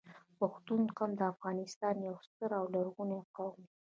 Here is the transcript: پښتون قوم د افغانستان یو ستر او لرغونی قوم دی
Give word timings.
پښتون 0.39 0.81
قوم 0.97 1.11
د 1.17 1.21
افغانستان 1.33 1.95
یو 2.07 2.15
ستر 2.27 2.49
او 2.59 2.65
لرغونی 2.73 3.21
قوم 3.35 3.55
دی 3.67 3.73